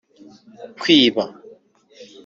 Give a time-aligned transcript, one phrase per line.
[0.81, 1.23] kwiba